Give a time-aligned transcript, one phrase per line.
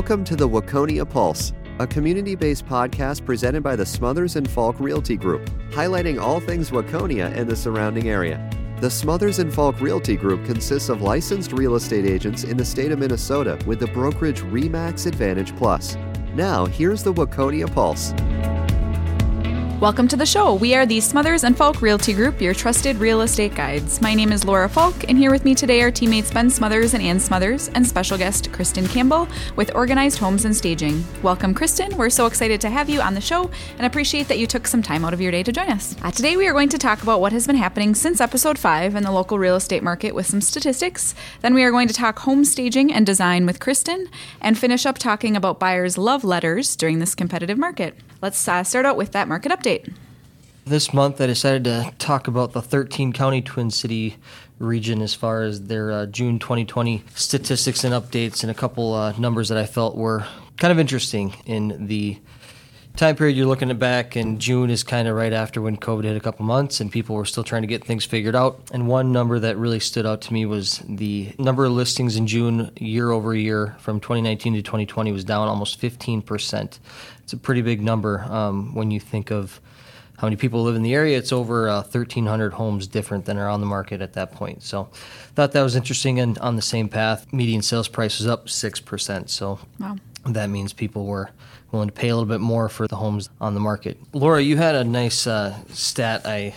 [0.00, 4.80] Welcome to the Waconia Pulse, a community based podcast presented by the Smothers and Falk
[4.80, 8.48] Realty Group, highlighting all things Waconia and the surrounding area.
[8.80, 12.92] The Smothers and Falk Realty Group consists of licensed real estate agents in the state
[12.92, 15.98] of Minnesota with the brokerage RE/MAX Advantage Plus.
[16.34, 18.14] Now, here's the Waconia Pulse.
[19.80, 20.56] Welcome to the show.
[20.56, 24.02] We are the Smothers and Falk Realty Group, your trusted real estate guides.
[24.02, 27.02] My name is Laura Falk, and here with me today are teammates Ben Smothers and
[27.02, 31.02] Ann Smothers, and special guest Kristin Campbell with Organized Homes and Staging.
[31.22, 31.94] Welcome, Kristin.
[31.94, 34.82] We're so excited to have you on the show and appreciate that you took some
[34.82, 35.96] time out of your day to join us.
[36.02, 38.94] Uh, today, we are going to talk about what has been happening since episode 5
[38.94, 41.14] in the local real estate market with some statistics.
[41.40, 44.08] Then, we are going to talk home staging and design with Kristin,
[44.42, 47.94] and finish up talking about buyers' love letters during this competitive market.
[48.20, 49.69] Let's uh, start out with that market update.
[50.64, 54.16] This month, I decided to talk about the 13 county Twin City
[54.58, 59.12] region as far as their uh, June 2020 statistics and updates, and a couple uh,
[59.18, 60.26] numbers that I felt were
[60.58, 62.18] kind of interesting in the
[62.96, 64.14] time period you're looking at back.
[64.14, 67.16] And June is kind of right after when COVID hit a couple months, and people
[67.16, 68.60] were still trying to get things figured out.
[68.72, 72.26] And one number that really stood out to me was the number of listings in
[72.26, 76.78] June year over year from 2019 to 2020 was down almost 15 percent.
[77.24, 79.60] It's a pretty big number um, when you think of
[80.20, 81.16] how many people live in the area.
[81.16, 84.62] It's over uh, 1,300 homes different than are on the market at that point.
[84.62, 84.90] So,
[85.34, 86.20] thought that was interesting.
[86.20, 89.30] And on the same path, median sales price was up six percent.
[89.30, 89.96] So, Wow.
[90.26, 91.30] that means people were
[91.72, 93.96] willing to pay a little bit more for the homes on the market.
[94.12, 96.26] Laura, you had a nice uh, stat.
[96.26, 96.54] I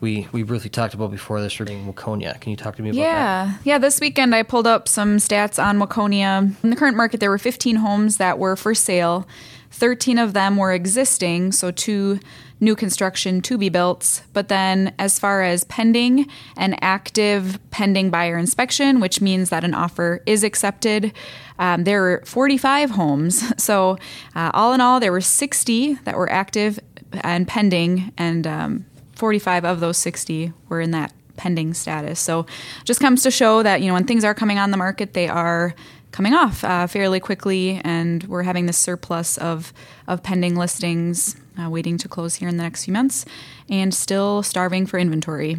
[0.00, 2.40] we we briefly talked about before this regarding Waconia.
[2.40, 3.02] Can you talk to me about that?
[3.02, 3.78] Yeah, yeah.
[3.78, 6.54] This weekend I pulled up some stats on Waconia.
[6.62, 9.26] In the current market, there were 15 homes that were for sale.
[9.70, 12.20] 13 of them were existing, so two
[12.60, 14.22] new construction to be built.
[14.32, 19.74] But then, as far as pending and active pending buyer inspection, which means that an
[19.74, 21.12] offer is accepted,
[21.58, 23.52] um, there were 45 homes.
[23.60, 23.98] So,
[24.34, 26.80] uh, all in all, there were 60 that were active
[27.22, 32.20] and pending, and um, 45 of those 60 were in that pending status.
[32.20, 32.46] So
[32.84, 35.28] just comes to show that you know when things are coming on the market, they
[35.28, 35.74] are
[36.12, 39.72] coming off uh, fairly quickly, and we're having this surplus of
[40.06, 43.24] of pending listings uh, waiting to close here in the next few months,
[43.68, 45.56] and still starving for inventory.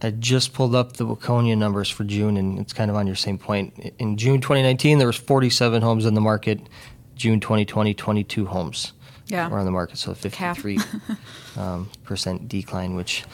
[0.00, 3.16] I just pulled up the Waconia numbers for June, and it's kind of on your
[3.16, 3.94] same point.
[3.98, 6.60] In June 2019, there was 47 homes in the market.
[7.16, 8.92] June 2020, 22 homes
[9.26, 9.48] Yeah.
[9.48, 10.58] were on the market, so Half.
[10.60, 10.78] 53
[11.56, 13.24] um, percent decline, which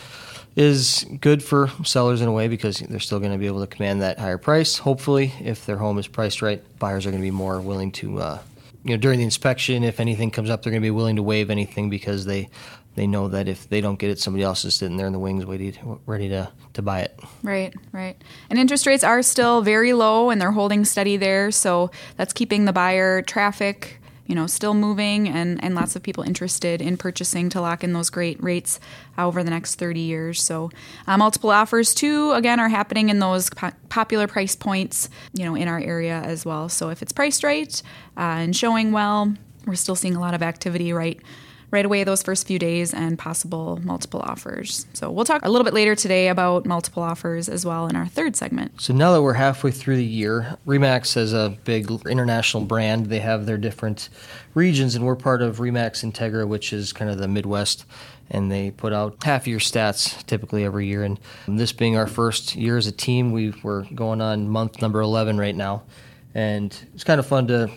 [0.56, 3.66] is good for sellers in a way because they're still going to be able to
[3.66, 4.78] command that higher price.
[4.78, 8.18] Hopefully, if their home is priced right, buyers are going to be more willing to,
[8.20, 8.38] uh,
[8.84, 11.22] you know, during the inspection, if anything comes up, they're going to be willing to
[11.22, 12.48] waive anything because they
[12.94, 15.18] they know that if they don't get it, somebody else is sitting there in the
[15.18, 17.18] wings waiting, ready to, to buy it.
[17.42, 18.16] Right, right.
[18.48, 21.50] And interest rates are still very low and they're holding steady there.
[21.50, 26.24] So that's keeping the buyer traffic, you know, still moving and, and lots of people
[26.24, 28.80] interested in purchasing to lock in those great rates
[29.18, 30.42] uh, over the next 30 years.
[30.42, 30.70] So
[31.06, 35.54] uh, multiple offers too, again, are happening in those po- popular price points, you know,
[35.54, 36.68] in our area as well.
[36.68, 37.82] So if it's priced right
[38.16, 39.34] uh, and showing well,
[39.66, 41.20] we're still seeing a lot of activity right
[41.74, 44.86] right away those first few days and possible multiple offers.
[44.94, 48.06] So we'll talk a little bit later today about multiple offers as well in our
[48.06, 48.80] third segment.
[48.80, 53.06] So now that we're halfway through the year, RE/MAX is a big international brand.
[53.06, 54.08] They have their different
[54.54, 57.84] regions, and we're part of RE/MAX Integra, which is kind of the Midwest.
[58.30, 61.02] And they put out half year stats typically every year.
[61.02, 65.02] And this being our first year as a team, we were going on month number
[65.02, 65.82] 11 right now.
[66.34, 67.70] And it's kind of fun to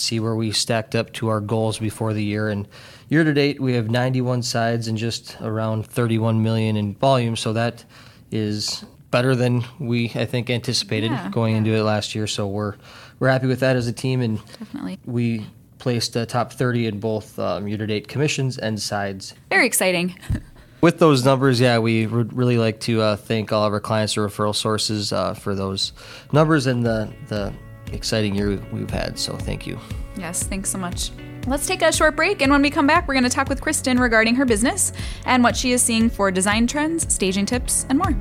[0.00, 2.48] see where we stacked up to our goals before the year.
[2.48, 2.66] And
[3.08, 7.36] year to date, we have 91 sides and just around 31 million in volume.
[7.36, 7.84] So that
[8.30, 11.58] is better than we I think anticipated Yeah, going yeah.
[11.58, 12.26] into it last year.
[12.26, 12.74] So we're
[13.20, 14.98] we're happy with that as a team, and Definitely.
[15.04, 15.46] we
[15.78, 19.34] placed uh, top 30 in both um, year to date commissions and sides.
[19.50, 20.18] Very exciting.
[20.80, 24.18] With those numbers, yeah, we would really like to uh, thank all of our clients
[24.18, 25.92] or referral sources uh, for those
[26.32, 27.54] numbers and the the
[27.92, 29.18] exciting year we've had.
[29.18, 29.78] So thank you.
[30.16, 31.10] yes, thanks so much.
[31.46, 33.60] Let's take a short break, and when we come back, we're going to talk with
[33.60, 34.92] Kristin regarding her business
[35.26, 38.16] and what she is seeing for design trends, staging tips, and more.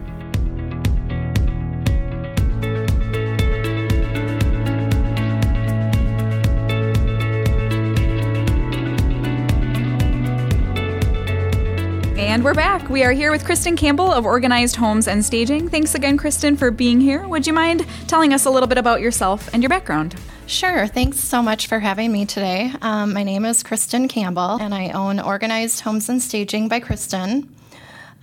[12.33, 12.89] And we're back.
[12.89, 15.69] We are here with Kristin Campbell of Organized Homes and Staging.
[15.69, 17.27] Thanks again, Kristin, for being here.
[17.27, 20.15] Would you mind telling us a little bit about yourself and your background?
[20.47, 20.87] Sure.
[20.87, 22.71] Thanks so much for having me today.
[22.81, 27.49] Um, my name is Kristin Campbell, and I own Organized Homes and Staging by Kristin.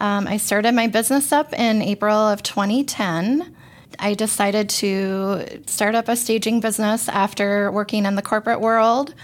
[0.01, 3.55] Um, I started my business up in April of 2010,
[3.99, 9.15] I decided to start up a staging business after working in the corporate world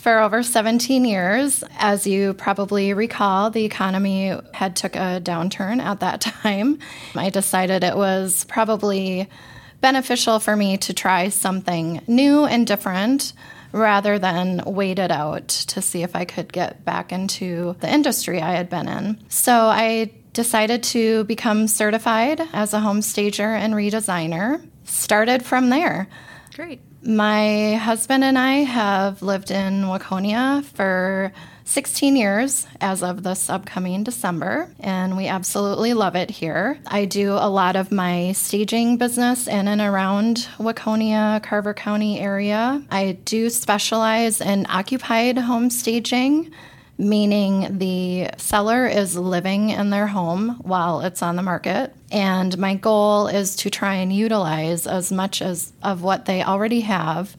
[0.00, 1.62] for over 17 years.
[1.78, 6.78] As you probably recall, the economy had took a downturn at that time.
[7.14, 9.28] I decided it was probably
[9.82, 13.34] beneficial for me to try something new and different
[13.72, 18.40] rather than wait it out to see if I could get back into the industry
[18.40, 19.18] I had been in.
[19.28, 24.66] So I decided to become certified as a home stager and redesigner.
[24.84, 26.08] Started from there.
[26.54, 26.80] Great.
[27.02, 31.32] My husband and I have lived in Waconia for
[31.64, 36.78] 16 years as of this upcoming December, and we absolutely love it here.
[36.86, 42.82] I do a lot of my staging business in and around Waconia, Carver County area.
[42.90, 46.52] I do specialize in occupied home staging
[47.00, 51.94] meaning the seller is living in their home while it's on the market.
[52.12, 56.80] And my goal is to try and utilize as much as of what they already
[56.82, 57.36] have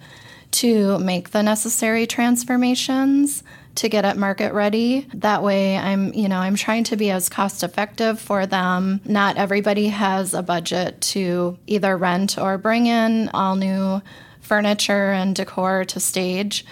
[0.51, 3.43] to make the necessary transformations
[3.75, 5.07] to get it market ready.
[5.13, 8.99] That way I'm, you know, I'm trying to be as cost effective for them.
[9.05, 14.01] Not everybody has a budget to either rent or bring in all new
[14.41, 16.65] furniture and decor to stage.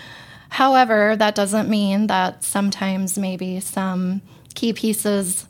[0.50, 4.22] However, that doesn't mean that sometimes maybe some
[4.56, 5.46] key pieces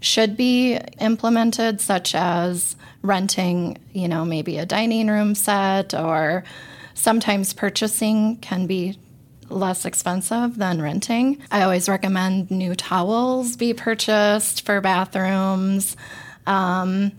[0.00, 6.44] should be implemented, such as renting, you know, maybe a dining room set, or
[6.94, 8.98] sometimes purchasing can be
[9.48, 11.42] less expensive than renting.
[11.50, 15.96] I always recommend new towels be purchased for bathrooms.
[16.46, 17.12] Um,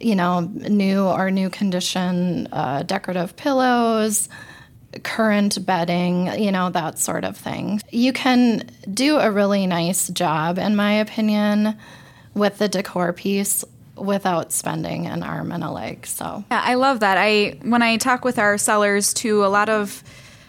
[0.00, 4.28] you know, new or new condition uh, decorative pillows,
[5.02, 7.80] current bedding, you know, that sort of thing.
[7.90, 11.76] You can do a really nice job, in my opinion,
[12.34, 13.64] with the decor piece
[13.96, 16.06] without spending an arm and a leg.
[16.06, 17.18] So yeah, I love that.
[17.18, 20.02] I when I talk with our sellers too, a lot of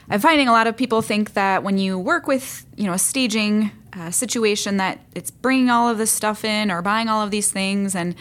[0.09, 2.99] I'm finding a lot of people think that when you work with you know a
[2.99, 7.31] staging uh, situation that it's bringing all of this stuff in or buying all of
[7.31, 8.15] these things, and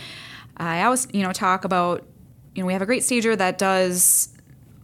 [0.56, 2.05] I always you know talk about
[2.55, 4.31] you know we have a great stager that does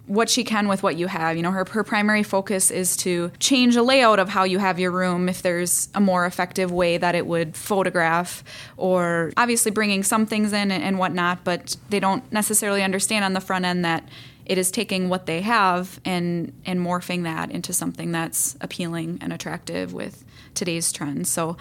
[0.07, 1.37] what she can with what you have.
[1.37, 4.79] You know, her, her primary focus is to change a layout of how you have
[4.79, 8.45] your room if there's a more effective way that it would photograph,
[8.77, 13.33] or obviously bringing some things in and, and whatnot, but they don't necessarily understand on
[13.33, 14.07] the front end that
[14.47, 19.33] it is taking what they have and and morphing that into something that's appealing and
[19.33, 20.23] attractive with
[20.55, 21.31] today's trends.
[21.31, 21.57] So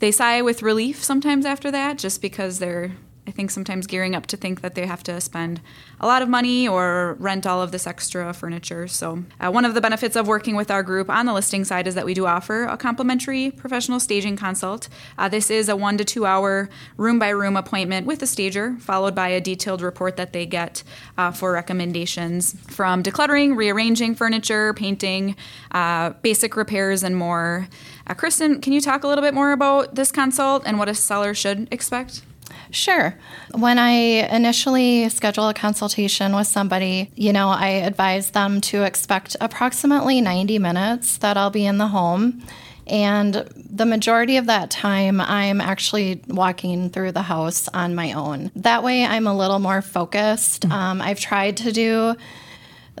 [0.00, 2.92] they sigh with relief sometimes after that just because they're
[3.30, 5.60] I think sometimes gearing up to think that they have to spend
[6.00, 8.88] a lot of money or rent all of this extra furniture.
[8.88, 11.86] So, uh, one of the benefits of working with our group on the listing side
[11.86, 14.88] is that we do offer a complimentary professional staging consult.
[15.16, 18.76] Uh, this is a one to two hour room by room appointment with a stager,
[18.80, 20.82] followed by a detailed report that they get
[21.16, 25.36] uh, for recommendations from decluttering, rearranging furniture, painting,
[25.70, 27.68] uh, basic repairs, and more.
[28.08, 30.94] Uh, Kristin, can you talk a little bit more about this consult and what a
[30.96, 32.22] seller should expect?
[32.70, 33.14] Sure.
[33.52, 39.36] When I initially schedule a consultation with somebody, you know, I advise them to expect
[39.40, 42.42] approximately 90 minutes that I'll be in the home.
[42.86, 48.50] And the majority of that time, I'm actually walking through the house on my own.
[48.56, 50.62] That way, I'm a little more focused.
[50.62, 50.72] Mm-hmm.
[50.72, 52.16] Um, I've tried to do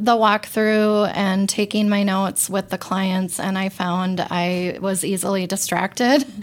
[0.00, 5.46] the walkthrough and taking my notes with the clients, and I found I was easily
[5.46, 6.24] distracted.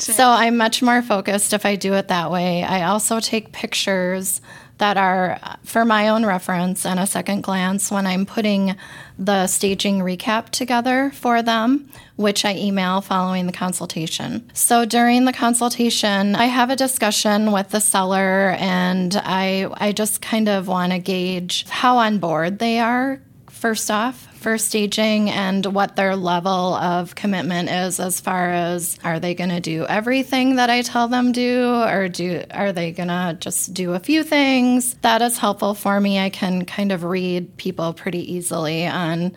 [0.00, 0.14] Sure.
[0.14, 2.62] So I'm much more focused if I do it that way.
[2.62, 4.40] I also take pictures
[4.80, 8.74] that are for my own reference and a second glance when I'm putting
[9.18, 14.50] the staging recap together for them, which I email following the consultation.
[14.54, 20.20] So during the consultation, I have a discussion with the seller and I I just
[20.20, 25.66] kind of want to gauge how on board they are first off for staging and
[25.66, 30.56] what their level of commitment is as far as are they going to do everything
[30.56, 31.82] that I tell them do?
[31.82, 34.94] Or do are they going to just do a few things?
[35.02, 36.18] That is helpful for me.
[36.18, 39.32] I can kind of read people pretty easily on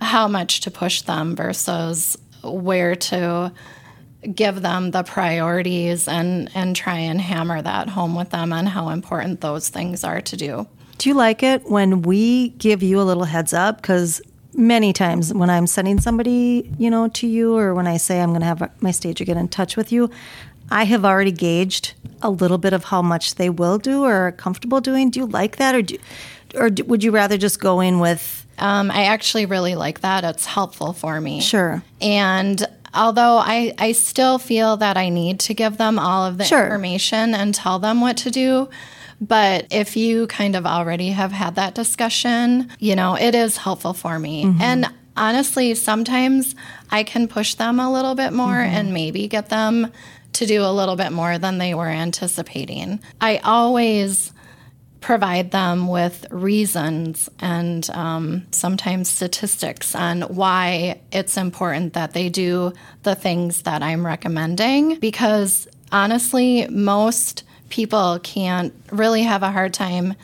[0.00, 3.52] how much to push them versus where to
[4.34, 8.90] give them the priorities and and try and hammer that home with them on how
[8.90, 10.68] important those things are to do.
[10.98, 13.80] Do you like it when we give you a little heads up?
[13.80, 14.20] Because
[14.52, 18.30] many times when I'm sending somebody, you know, to you, or when I say I'm
[18.30, 20.10] going to have my stager get in touch with you,
[20.70, 24.32] I have already gauged a little bit of how much they will do or are
[24.32, 25.10] comfortable doing.
[25.10, 25.98] Do you like that, or do,
[26.54, 28.44] or would you rather just go in with?
[28.58, 30.24] Um, I actually really like that.
[30.24, 31.40] It's helpful for me.
[31.40, 31.82] Sure.
[32.00, 36.44] And although I, I still feel that I need to give them all of the
[36.44, 36.64] sure.
[36.64, 38.68] information and tell them what to do,
[39.20, 43.92] But if you kind of already have had that discussion, you know, it is helpful
[43.92, 44.44] for me.
[44.60, 46.54] And honestly, sometimes
[46.90, 49.92] I can push them a little bit more and maybe get them
[50.34, 53.00] to do a little bit more than they were anticipating.
[53.20, 54.32] I always
[55.00, 62.72] provide them with reasons and um, sometimes statistics on why it's important that they do
[63.04, 70.14] the things that I'm recommending because honestly, most people can't really have a hard time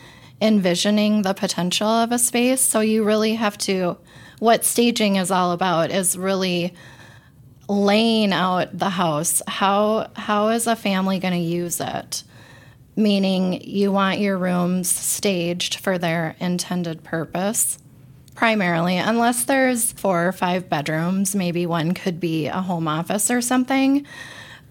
[0.41, 2.61] envisioning the potential of a space.
[2.61, 3.97] So you really have to,
[4.39, 6.75] what staging is all about is really
[7.69, 9.41] laying out the house.
[9.47, 12.25] How how is a family going to use it?
[12.97, 17.79] Meaning you want your rooms staged for their intended purpose
[18.35, 23.41] primarily unless there's four or five bedrooms, maybe one could be a home office or
[23.41, 24.07] something.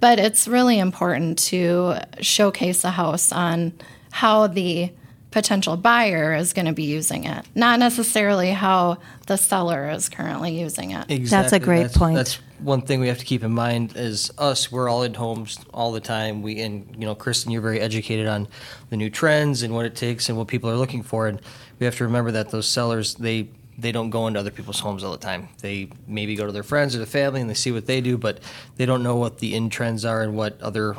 [0.03, 3.71] But it's really important to showcase a house on
[4.11, 4.91] how the
[5.31, 10.59] potential buyer is going to be using it, not necessarily how the seller is currently
[10.59, 11.29] using it.
[11.29, 12.17] That's a great that's, point.
[12.17, 14.69] That's one thing we have to keep in mind is us.
[14.69, 16.41] We're all in homes all the time.
[16.41, 18.49] We and you know, Kristin, you're very educated on
[18.89, 21.29] the new trends and what it takes and what people are looking for.
[21.29, 21.41] And
[21.79, 25.03] we have to remember that those sellers they they don't go into other people's homes
[25.03, 25.49] all the time.
[25.61, 28.17] They maybe go to their friends or their family and they see what they do,
[28.17, 28.39] but
[28.75, 30.95] they don't know what the in trends are and what other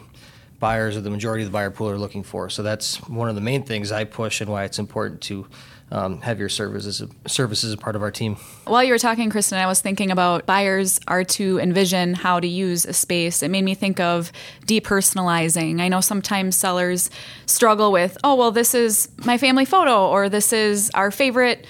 [0.61, 2.49] buyers or the majority of the buyer pool are looking for.
[2.49, 5.47] So that's one of the main things I push and why it's important to
[5.90, 8.37] um, have your services services a part of our team.
[8.64, 12.47] While you were talking, Kristin, I was thinking about buyers are to envision how to
[12.49, 13.43] use a space.
[13.43, 14.33] It made me think of
[14.66, 15.81] depersonalizing.
[15.81, 17.11] I know sometimes sellers
[17.47, 21.66] struggle with, oh, well, this is my family photo, or this is our favorite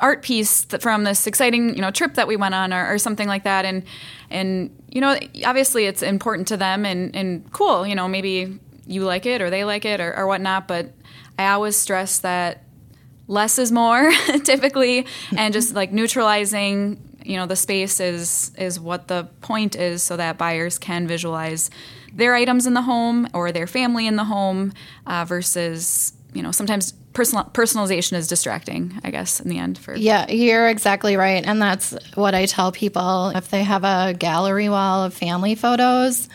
[0.00, 3.28] art piece from this exciting you know trip that we went on or, or something
[3.28, 3.64] like that.
[3.64, 3.82] And
[4.30, 9.04] and you know obviously it's important to them and and cool you know maybe you
[9.04, 10.68] like it or they like it or, or whatnot.
[10.68, 10.92] But
[11.38, 12.64] i always stress that
[13.26, 14.10] less is more
[14.44, 15.06] typically.
[15.36, 20.16] And just like neutralizing you know the space is is what the point is so
[20.16, 21.70] that buyers can visualize
[22.12, 24.72] their items in the home or their family in the home
[25.06, 29.94] uh, versus you know sometimes personal personalization is distracting i guess in the end for
[29.96, 31.44] Yeah, you're exactly right.
[31.44, 33.30] And that's what I tell people.
[33.34, 36.28] If they have a gallery wall of family photos,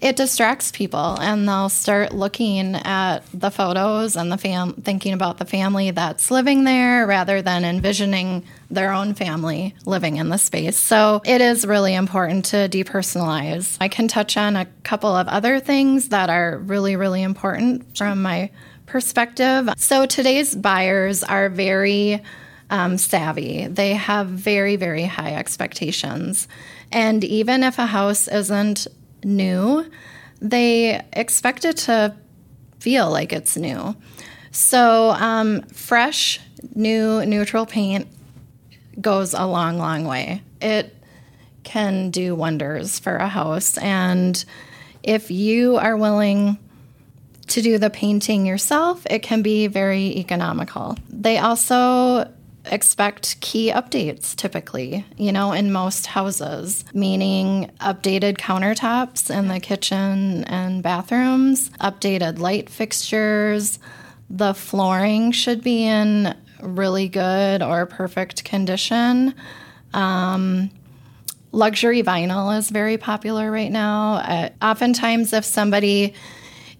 [0.00, 5.38] it distracts people and they'll start looking at the photos and the fam thinking about
[5.38, 10.76] the family that's living there rather than envisioning their own family living in the space.
[10.76, 13.78] So it is really important to depersonalize.
[13.80, 18.20] I can touch on a couple of other things that are really, really important from
[18.22, 18.50] my
[18.94, 19.68] perspective.
[19.76, 22.22] So today's buyers are very
[22.70, 23.66] um, savvy.
[23.66, 26.46] They have very, very high expectations.
[26.92, 28.86] And even if a house isn't
[29.24, 29.90] new,
[30.40, 32.14] they expect it to
[32.78, 33.96] feel like it's new.
[34.52, 36.38] So, um, fresh,
[36.76, 38.06] new, neutral paint
[39.00, 40.40] goes a long, long way.
[40.62, 40.94] It
[41.64, 43.76] can do wonders for a house.
[43.76, 44.44] And
[45.02, 46.58] if you are willing
[47.48, 50.96] to do the painting yourself, it can be very economical.
[51.08, 52.30] They also
[52.66, 60.44] expect key updates typically, you know, in most houses, meaning updated countertops in the kitchen
[60.44, 63.78] and bathrooms, updated light fixtures.
[64.30, 69.34] The flooring should be in really good or perfect condition.
[69.92, 70.70] Um,
[71.52, 74.14] luxury vinyl is very popular right now.
[74.14, 76.14] Uh, oftentimes, if somebody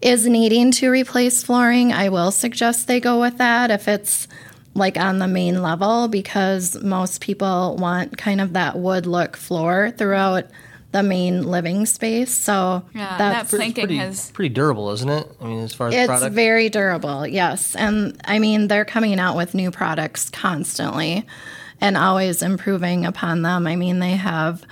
[0.04, 4.28] is needing to replace flooring, I will suggest they go with that if it's
[4.74, 9.92] like on the main level because most people want kind of that wood look floor
[9.96, 10.44] throughout
[10.92, 12.30] the main living space.
[12.30, 15.26] So Yeah, that's that planking pretty, has pretty durable, isn't it?
[15.40, 16.34] I mean, as far as it's product.
[16.34, 17.74] very durable, yes.
[17.74, 21.26] And I mean, they're coming out with new products constantly
[21.80, 23.66] and always improving upon them.
[23.66, 24.64] I mean, they have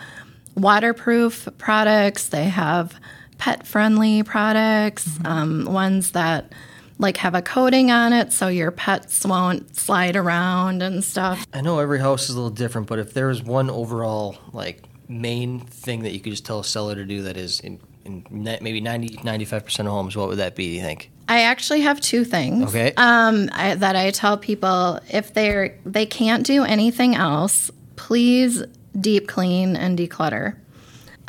[0.56, 3.00] waterproof products, they have
[3.42, 5.26] pet friendly products, Mm-hmm.
[5.26, 6.52] um, ones that
[7.00, 11.44] like have a coating on it so your pets won't slide around and stuff.
[11.52, 14.84] I know every house is a little different, but if there is one overall like
[15.08, 18.24] main thing that you could just tell a seller to do that is in, in
[18.30, 20.68] maybe 90 95% of homes, what would that be?
[20.68, 21.10] Do you think?
[21.28, 22.68] I actually have two things.
[22.68, 22.92] Okay.
[22.96, 28.62] Um, I, that I tell people if they're they can't do anything else, please
[29.00, 30.54] deep clean and declutter.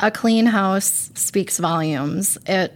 [0.04, 2.36] A clean house speaks volumes.
[2.44, 2.74] It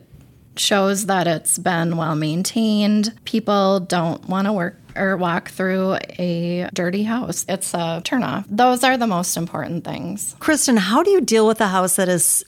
[0.57, 3.13] shows that it's been well maintained.
[3.27, 7.45] People don't want to work or walk through a dirty house.
[7.47, 8.47] It's a turnoff.
[8.49, 10.37] Those are the most important things.
[10.41, 12.47] Kristin, how do you deal with a house that is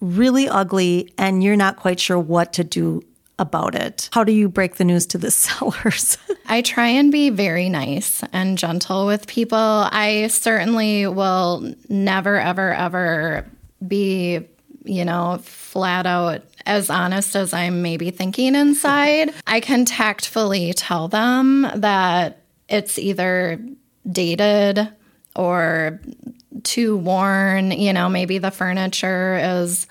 [0.00, 3.04] really ugly and you're not quite sure what to do
[3.38, 4.08] about it?
[4.12, 6.18] How do you break the news to the sellers?
[6.46, 9.56] I try and be very nice and gentle with people.
[9.56, 13.46] I certainly will never, ever, ever
[13.88, 14.40] be,
[14.84, 19.32] you know, flat out as honest as I'm maybe thinking inside.
[19.46, 23.60] I can tactfully tell them that it's either
[24.10, 24.88] dated
[25.34, 26.00] or
[26.62, 29.86] too worn, you know, maybe the furniture is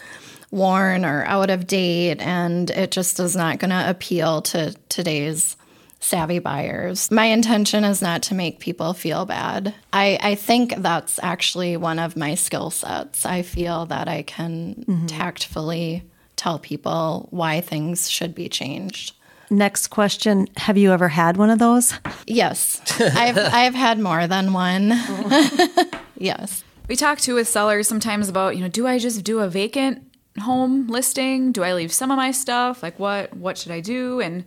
[0.52, 5.58] worn or out of date and it just is not going to appeal to today's
[6.06, 7.10] savvy buyers.
[7.10, 9.74] My intention is not to make people feel bad.
[9.92, 13.26] I, I think that's actually one of my skill sets.
[13.26, 15.08] I feel that I can mm-hmm.
[15.08, 16.04] tactfully
[16.36, 19.16] tell people why things should be changed.
[19.50, 21.94] Next question Have you ever had one of those?
[22.28, 22.82] Yes.
[23.00, 24.90] I've, I've had more than one.
[26.18, 26.64] yes.
[26.88, 30.04] We talk too with sellers sometimes about, you know, do I just do a vacant
[30.40, 31.52] home listing?
[31.52, 32.84] Do I leave some of my stuff?
[32.84, 34.20] Like what what should I do?
[34.20, 34.46] And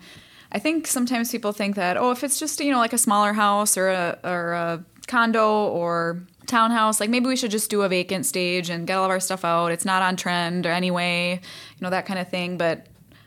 [0.50, 3.32] I think sometimes people think that oh, if it's just you know like a smaller
[3.32, 7.88] house or a or a condo or townhouse, like maybe we should just do a
[7.88, 9.72] vacant stage and get all of our stuff out.
[9.72, 12.56] It's not on trend or anyway, you know that kind of thing.
[12.56, 12.86] But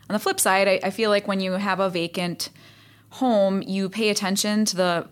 [0.09, 2.49] on the flip side, I, I feel like when you have a vacant
[3.11, 5.07] home, you pay attention to the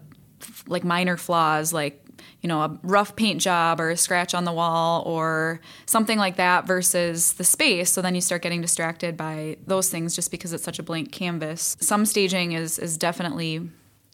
[0.68, 2.04] like minor flaws, like
[2.41, 6.38] you know, a rough paint job or a scratch on the wall or something like
[6.38, 7.91] that versus the space.
[7.91, 11.12] So then you start getting distracted by those things just because it's such a blank
[11.12, 11.75] canvas.
[11.79, 13.69] Some staging is is definitely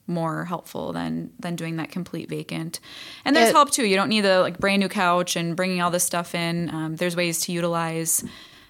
[0.07, 2.79] more helpful than than doing that complete vacant.
[3.23, 3.85] And there's it, help too.
[3.85, 6.69] You don't need the like brand new couch and bringing all this stuff in.
[6.73, 8.23] Um, there's ways to utilize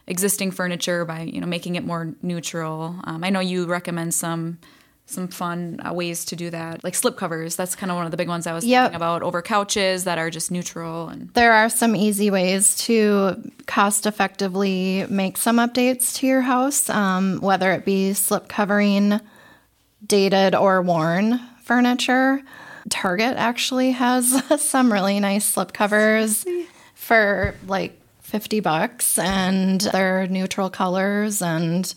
[0.07, 2.99] existing furniture by you know making it more neutral.
[3.05, 4.59] Um, I know you recommend some
[5.07, 8.11] some fun uh, ways to do that like slip covers that's kind of one of
[8.11, 8.85] the big ones i was yep.
[8.85, 13.35] thinking about over couches that are just neutral and there are some easy ways to
[13.67, 19.19] cost effectively make some updates to your house um, whether it be slip covering
[20.05, 22.41] dated or worn furniture
[22.89, 26.45] target actually has some really nice slip covers
[26.93, 31.93] for like 50 bucks and they're neutral colors and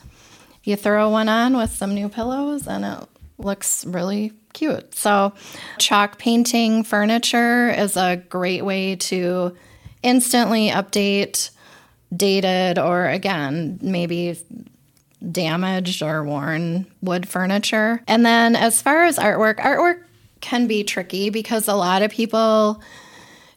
[0.68, 4.94] you throw one on with some new pillows and it looks really cute.
[4.94, 5.32] So,
[5.78, 9.56] chalk painting furniture is a great way to
[10.02, 11.50] instantly update
[12.14, 14.38] dated or again, maybe
[15.32, 18.02] damaged or worn wood furniture.
[18.06, 20.02] And then as far as artwork, artwork
[20.42, 22.82] can be tricky because a lot of people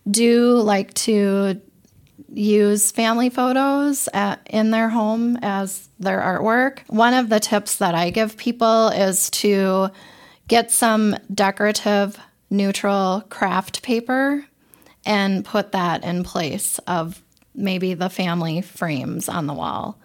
[0.10, 1.62] do like to
[2.34, 6.80] use family photos at, in their home as their artwork.
[6.88, 9.90] One of the tips that I give people is to
[10.48, 12.18] get some decorative
[12.50, 14.46] neutral craft paper
[15.06, 17.22] and put that in place of
[17.56, 19.98] maybe the family frames on the wall.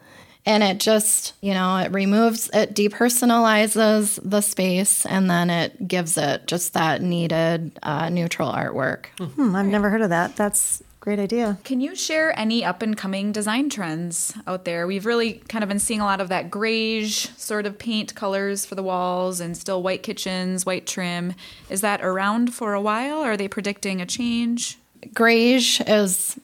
[0.44, 6.16] And it just, you know, it removes, it depersonalizes the space and then it gives
[6.16, 9.06] it just that needed uh, neutral artwork.
[9.18, 10.36] Hmm, I've never heard of that.
[10.36, 11.56] That's Great idea.
[11.62, 14.88] Can you share any up and coming design trends out there?
[14.88, 18.66] We've really kind of been seeing a lot of that grayish sort of paint colors
[18.66, 21.34] for the walls and still white kitchens, white trim.
[21.70, 23.18] Is that around for a while?
[23.18, 24.78] Or are they predicting a change?
[25.14, 26.40] Grayish is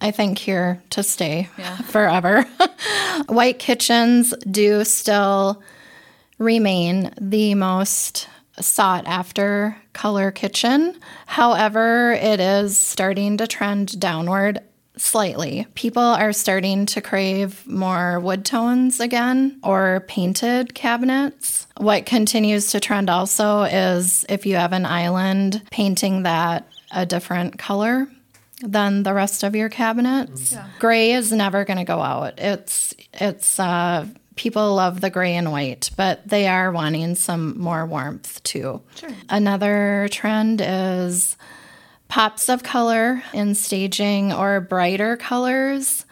[0.00, 1.76] I think here to stay yeah.
[1.82, 2.46] forever.
[3.28, 5.62] White kitchens do still
[6.38, 8.28] remain the most
[8.60, 10.98] sought after color kitchen.
[11.26, 14.60] However, it is starting to trend downward
[14.96, 15.66] slightly.
[15.74, 21.66] People are starting to crave more wood tones again or painted cabinets.
[21.76, 27.58] What continues to trend also is if you have an island, painting that a different
[27.58, 28.08] color
[28.62, 30.52] than the rest of your cabinets.
[30.52, 30.66] Yeah.
[30.78, 32.38] Gray is never going to go out.
[32.38, 37.84] It's it's uh people love the gray and white, but they are wanting some more
[37.86, 38.82] warmth too.
[38.94, 39.10] Sure.
[39.28, 41.36] Another trend is
[42.08, 46.04] pops of color in staging or brighter colors.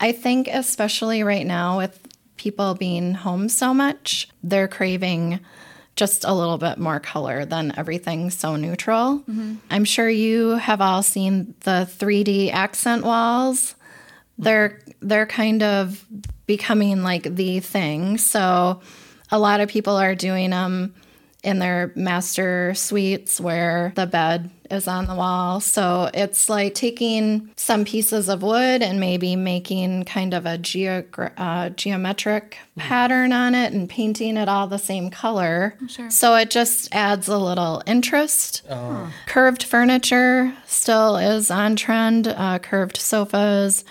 [0.00, 2.00] I think, especially right now with
[2.36, 5.40] people being home so much, they're craving
[5.94, 9.20] just a little bit more color than everything so neutral.
[9.20, 9.54] Mm-hmm.
[9.70, 13.75] I'm sure you have all seen the 3D accent walls.
[14.38, 16.04] They're they're kind of
[16.46, 18.18] becoming like the thing.
[18.18, 18.80] So
[19.30, 20.94] a lot of people are doing them
[21.42, 25.60] in their master suites where the bed is on the wall.
[25.60, 31.32] So it's like taking some pieces of wood and maybe making kind of a geogra-
[31.36, 35.76] uh, geometric pattern on it and painting it all the same color.
[35.86, 36.10] Sure.
[36.10, 38.62] So it just adds a little interest.
[38.68, 39.12] Oh.
[39.26, 42.26] Curved furniture still is on trend.
[42.26, 43.84] Uh, curved sofas,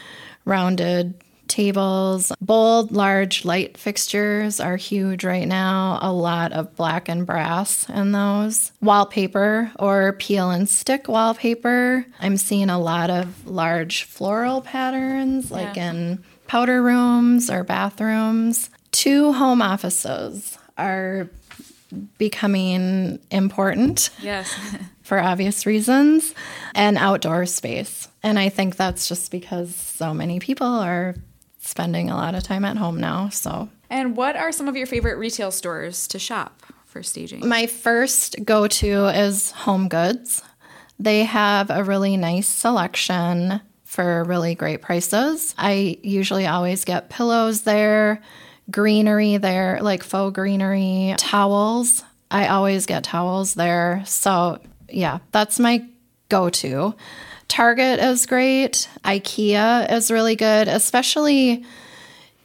[0.46, 1.14] rounded
[1.48, 2.32] tables.
[2.42, 6.00] Bold, large light fixtures are huge right now.
[6.02, 8.72] A lot of black and brass in those.
[8.82, 12.06] Wallpaper or peel and stick wallpaper.
[12.20, 18.70] I'm seeing a lot of large floral patterns, like in powder rooms or bathrooms.
[18.92, 21.30] Two home offices are
[22.18, 24.54] becoming important Yes.
[25.04, 26.34] for obvious reasons,
[26.74, 28.08] and outdoor space.
[28.26, 31.14] And I think that's just because so many people are
[31.60, 33.30] spending a lot of time at home now.
[33.30, 37.48] So, and what are some of your favorite retail stores to shop for staging?
[37.48, 40.42] my first go to is Home Goods.
[40.98, 45.54] They have a really nice selection for really great prices.
[45.56, 48.24] I usually always get pillows there,
[48.72, 52.04] greenery there, like faux greenery, towels.
[52.32, 54.02] I always get towels there.
[54.08, 54.60] So,
[54.90, 55.86] yeah, that's my
[56.30, 56.96] go to.
[57.48, 58.90] Target is great.
[59.04, 61.66] IKEA is really good, especially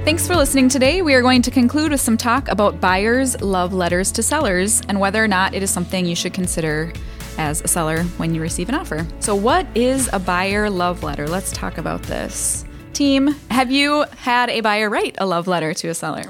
[0.04, 1.00] Thanks for listening today.
[1.00, 5.00] We are going to conclude with some talk about buyers' love letters to sellers and
[5.00, 6.92] whether or not it is something you should consider
[7.38, 9.06] as a seller when you receive an offer.
[9.20, 11.26] So, what is a buyer love letter?
[11.26, 12.66] Let's talk about this.
[12.92, 16.24] Team, have you had a buyer write a love letter to a seller?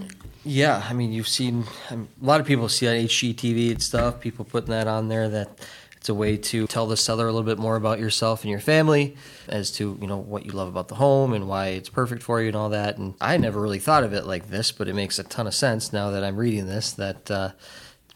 [0.45, 4.45] Yeah, I mean, you've seen a lot of people see on HGTV and stuff, people
[4.45, 5.59] putting that on there that
[6.05, 8.61] it's a way to tell the seller a little bit more about yourself and your
[8.61, 9.17] family
[9.49, 12.43] as to, you know, what you love about the home and why it's perfect for
[12.43, 12.99] you and all that.
[12.99, 15.55] And I never really thought of it like this, but it makes a ton of
[15.55, 17.53] sense now that I'm reading this that uh,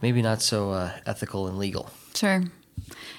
[0.02, 1.88] maybe not so uh, ethical and legal.
[2.14, 2.42] Sure.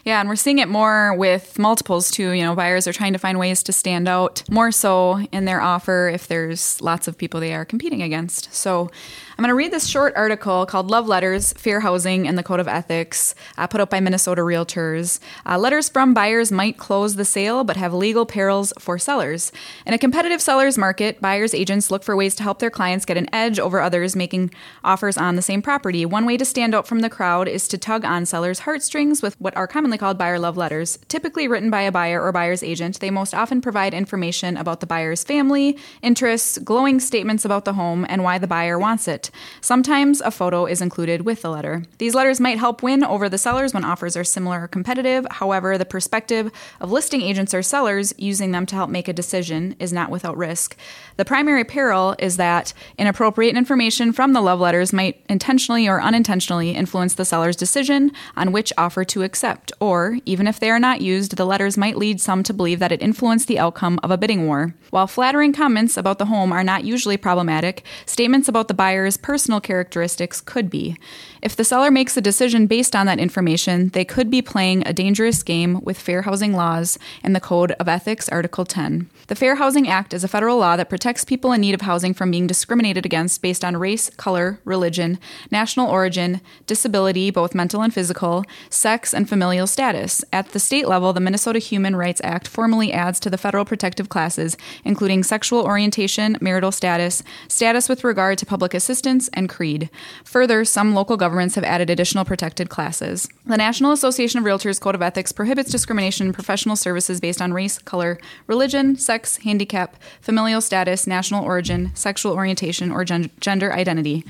[0.06, 2.30] Yeah, and we're seeing it more with multiples too.
[2.30, 5.62] You know, buyers are trying to find ways to stand out more so in their
[5.62, 8.54] offer if there's lots of people they are competing against.
[8.54, 8.92] So
[9.40, 12.60] I'm going to read this short article called Love Letters Fair Housing and the Code
[12.60, 15.22] of Ethics, uh, put out by Minnesota Realtors.
[15.46, 19.54] Uh, letters from buyers might close the sale but have legal perils for sellers.
[19.86, 23.16] In a competitive seller's market, buyers' agents look for ways to help their clients get
[23.16, 24.52] an edge over others making
[24.84, 26.06] offers on the same property.
[26.06, 29.40] One way to stand out from the crowd is to tug on sellers' heartstrings with
[29.40, 31.00] what are commonly called buyer love letters.
[31.08, 34.86] Typically written by a buyer or buyer's agent, they most often provide information about the
[34.86, 39.29] buyer's family, interests, glowing statements about the home, and why the buyer wants it.
[39.62, 41.84] Sometimes a photo is included with the letter.
[41.98, 45.26] These letters might help win over the sellers when offers are similar or competitive.
[45.32, 49.76] However, the perspective of listing agents or sellers using them to help make a decision
[49.80, 50.76] is not without risk.
[51.18, 56.72] The primary peril is that inappropriate information from the love letters might intentionally or unintentionally
[56.72, 61.02] influence the seller's decision on which offer to accept, or, even if they are not
[61.02, 64.18] used, the letters might lead some to believe that it influenced the outcome of a
[64.18, 64.74] bidding war.
[64.90, 69.60] While flattering comments about the home are not usually problematic, statements about the buyer's personal
[69.62, 70.98] characteristics could be.
[71.42, 74.94] If the seller makes a decision based on that information, they could be playing a
[74.94, 79.10] dangerous game with fair housing laws and the Code of Ethics, Article 10.
[79.28, 82.16] The Fair Housing Act is a federal law that protects people in need of housing
[82.16, 85.20] from being discriminated against based on race, color, religion,
[85.52, 90.26] national origin, disability, both mental and physical, sex, and familial status.
[90.34, 94.10] At the state level, the Minnesota Human Rights Act formally adds to the federal protective
[94.10, 99.90] classes, including sexual orientation, marital status, status with regard to public assistance, and creed.
[100.24, 103.28] Further, some local governments have added additional protected classes.
[103.46, 107.54] The National Association of Realtors Code of Ethics prohibits discrimination in professional services based on
[107.54, 114.24] race, color, religion, sex, handicap, familial status, national origin, sexual orientation, or gen- gender identity.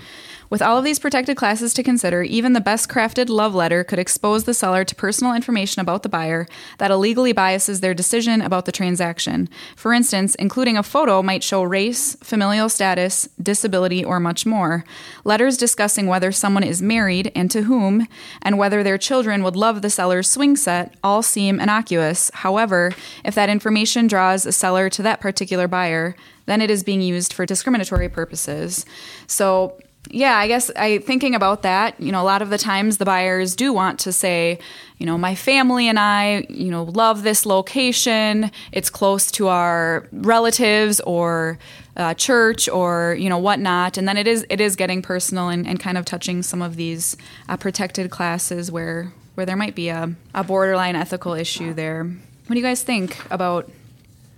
[0.50, 4.00] With all of these protected classes to consider, even the best crafted love letter could
[4.00, 6.48] expose the seller to personal information about the buyer
[6.80, 9.48] that illegally biases their decision about the transaction.
[9.76, 14.84] For instance, including a photo might show race, familial status, disability, or much more.
[15.24, 18.08] Letters discussing whether someone is married and to whom,
[18.42, 22.32] and whether their children would love the seller's swing set all seem innocuous.
[22.34, 22.92] However,
[23.24, 26.16] if that information draws a seller to that particular buyer,
[26.48, 28.84] then it is being used for discriminatory purposes.
[29.28, 29.78] So,
[30.12, 33.06] Yeah, I guess I thinking about that, you know, a lot of the times the
[33.06, 34.58] buyers do want to say,
[34.98, 38.50] you know, my family and I, you know, love this location.
[38.72, 41.60] It's close to our relatives or
[42.00, 45.68] uh, church or you know whatnot, and then it is it is getting personal and,
[45.68, 47.18] and kind of touching some of these
[47.50, 52.04] uh, protected classes where where there might be a, a borderline ethical issue there.
[52.04, 53.70] What do you guys think about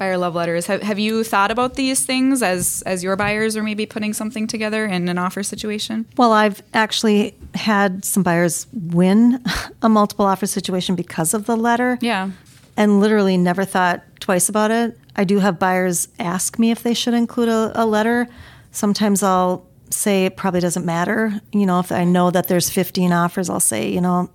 [0.01, 0.65] buyer love letters.
[0.65, 4.47] Have, have you thought about these things as as your buyers are maybe putting something
[4.47, 6.07] together in an offer situation?
[6.17, 9.43] Well, I've actually had some buyers win
[9.83, 11.99] a multiple offer situation because of the letter.
[12.01, 12.31] Yeah.
[12.75, 14.97] And literally never thought twice about it.
[15.15, 18.27] I do have buyers ask me if they should include a, a letter.
[18.71, 21.39] Sometimes I'll say it probably doesn't matter.
[21.51, 24.31] You know, if I know that there's 15 offers, I'll say, you know,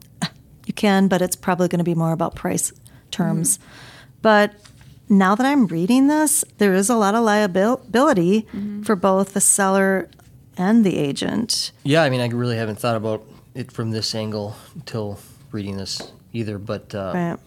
[0.67, 2.73] you can, but it's probably going to be more about price
[3.11, 3.59] terms.
[3.59, 3.71] Mm-hmm.
[4.23, 4.55] But
[5.09, 8.83] now that I'm reading this, there is a lot of liability mm-hmm.
[8.83, 10.09] for both the seller
[10.57, 11.73] and the agent.
[11.85, 15.19] Yeah, I mean, I really haven't thought about it from this angle until
[15.53, 17.39] reading this either, but uh, right.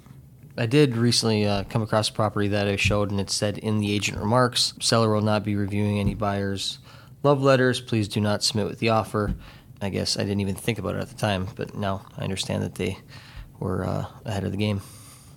[0.58, 3.80] I did recently uh, come across a property that I showed, and it said in
[3.80, 6.80] the agent remarks, seller will not be reviewing any buyer's
[7.24, 7.82] love letters.
[7.82, 9.36] Please do not submit with the offer.
[9.82, 12.64] I guess I didn't even think about it at the time, but now I understand
[12.64, 12.98] that they
[13.60, 14.82] were uh, ahead of the game.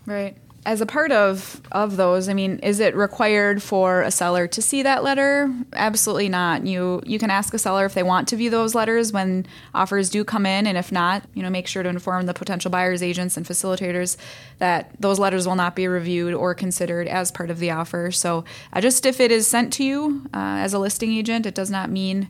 [0.04, 4.46] Right as a part of of those, I mean, is it required for a seller
[4.46, 5.52] to see that letter?
[5.72, 6.64] Absolutely not.
[6.66, 9.44] You you can ask a seller if they want to view those letters when
[9.74, 12.70] offers do come in, and if not, you know, make sure to inform the potential
[12.70, 14.16] buyers agents and facilitators
[14.58, 18.12] that those letters will not be reviewed or considered as part of the offer.
[18.12, 21.56] So, uh, just if it is sent to you uh, as a listing agent, it
[21.56, 22.28] does not mean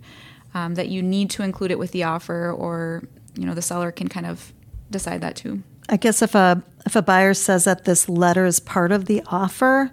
[0.55, 3.03] um, that you need to include it with the offer, or
[3.37, 4.55] you know, the seller can kind of
[4.91, 5.63] decide that too.
[5.89, 9.23] I guess if a if a buyer says that this letter is part of the
[9.27, 9.93] offer,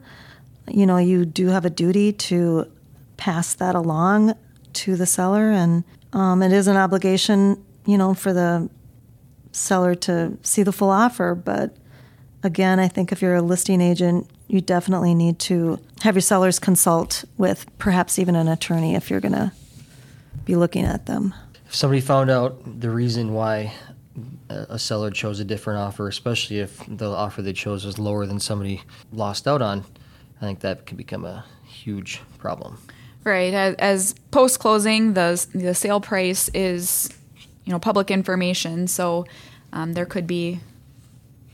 [0.67, 2.71] you know, you do have a duty to
[3.17, 4.33] pass that along
[4.73, 8.69] to the seller, and um, it is an obligation, you know, for the
[9.51, 11.35] seller to see the full offer.
[11.35, 11.75] But
[12.43, 16.59] again, I think if you're a listing agent, you definitely need to have your sellers
[16.59, 19.51] consult with perhaps even an attorney if you're going to
[20.45, 21.33] be looking at them.
[21.67, 23.73] If somebody found out the reason why
[24.49, 28.39] a seller chose a different offer, especially if the offer they chose was lower than
[28.39, 28.81] somebody
[29.11, 29.85] lost out on,
[30.41, 32.79] I think that could become a huge problem.
[33.23, 33.53] Right.
[33.53, 37.09] As, post closing, the the sale price is,
[37.65, 38.87] you know, public information.
[38.87, 39.25] So
[39.73, 40.61] um, there could be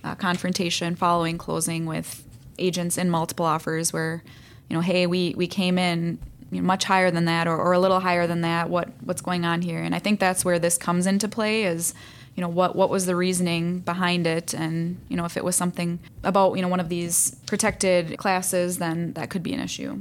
[0.04, 2.24] a confrontation following closing with
[2.58, 4.24] agents in multiple offers where,
[4.70, 6.20] you know, hey, we we came in
[6.52, 8.70] you know, much higher than that or, or a little higher than that.
[8.70, 9.82] What what's going on here?
[9.82, 11.94] And I think that's where this comes into play is
[12.36, 14.54] you know what what was the reasoning behind it?
[14.54, 18.78] And you know if it was something about you know one of these protected classes
[18.78, 20.00] then that could be an issue.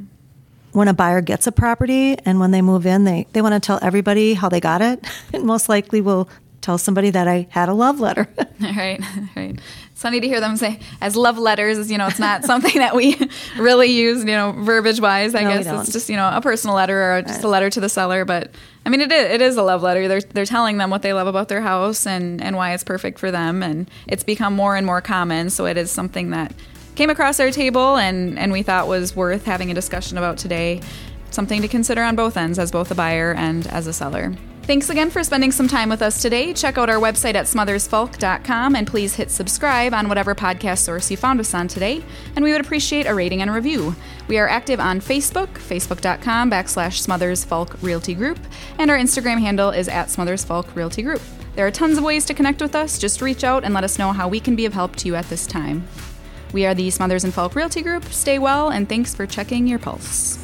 [0.72, 3.60] When a buyer gets a property and when they move in they, they want to
[3.60, 5.04] tell everybody how they got it.
[5.32, 6.28] And most likely will
[6.60, 8.28] tell somebody that i had a love letter.
[8.60, 9.00] Right
[9.36, 9.58] right
[9.94, 11.78] it's funny to hear them say as love letters.
[11.78, 13.16] as You know, it's not something that we
[13.56, 14.24] really use.
[14.24, 15.36] You know, verbiage wise.
[15.36, 17.44] I no, guess it's just you know a personal letter or just right.
[17.44, 18.24] a letter to the seller.
[18.24, 18.50] But
[18.84, 20.08] I mean, it is it is a love letter.
[20.08, 23.20] They're they're telling them what they love about their house and and why it's perfect
[23.20, 23.62] for them.
[23.62, 25.48] And it's become more and more common.
[25.48, 26.52] So it is something that
[26.96, 30.80] came across our table and and we thought was worth having a discussion about today.
[31.30, 34.34] Something to consider on both ends, as both a buyer and as a seller.
[34.66, 36.54] Thanks again for spending some time with us today.
[36.54, 41.18] Check out our website at smothersfalk.com and please hit subscribe on whatever podcast source you
[41.18, 42.02] found us on today.
[42.34, 43.94] And we would appreciate a rating and a review.
[44.26, 48.38] We are active on Facebook, facebook.com backslash Smothers Falk Realty Group,
[48.78, 51.20] and our Instagram handle is at Smothers Falk Realty Group.
[51.56, 52.98] There are tons of ways to connect with us.
[52.98, 55.14] Just reach out and let us know how we can be of help to you
[55.14, 55.86] at this time.
[56.54, 58.04] We are the Smothers and Falk Realty Group.
[58.04, 60.43] Stay well, and thanks for checking your pulse.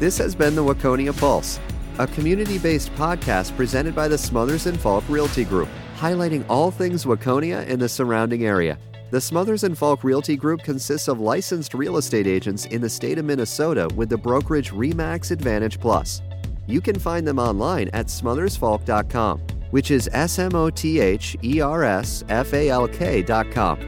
[0.00, 1.60] This has been the Waconia Pulse,
[1.98, 7.04] a community based podcast presented by the Smothers and Falk Realty Group, highlighting all things
[7.04, 8.78] Waconia and the surrounding area.
[9.10, 13.18] The Smothers and Falk Realty Group consists of licensed real estate agents in the state
[13.18, 16.22] of Minnesota with the brokerage RE/MAX Advantage Plus.
[16.66, 21.60] You can find them online at smothersfalk.com, which is S M O T H E
[21.60, 23.78] R S F A L K.com.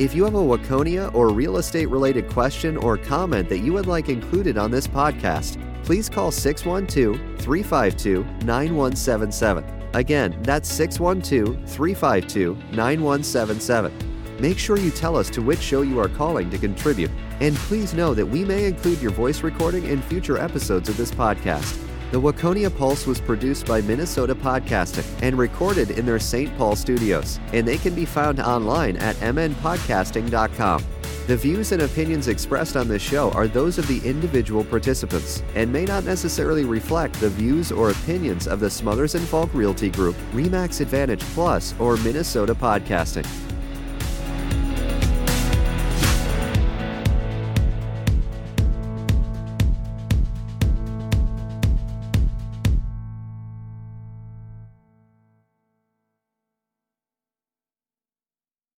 [0.00, 3.84] If you have a Waconia or real estate related question or comment that you would
[3.84, 9.62] like included on this podcast, please call 612 352 9177.
[9.92, 13.92] Again, that's 612 352 9177.
[14.40, 17.10] Make sure you tell us to which show you are calling to contribute,
[17.40, 21.10] and please know that we may include your voice recording in future episodes of this
[21.10, 21.89] podcast.
[22.10, 26.56] The Waconia Pulse was produced by Minnesota Podcasting and recorded in their St.
[26.58, 30.84] Paul studios, and they can be found online at mnpodcasting.com.
[31.28, 35.72] The views and opinions expressed on this show are those of the individual participants and
[35.72, 40.16] may not necessarily reflect the views or opinions of the Smothers and Falk Realty Group,
[40.32, 43.49] RE/MAX Advantage Plus, or Minnesota Podcasting.